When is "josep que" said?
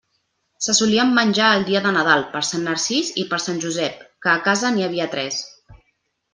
3.67-4.35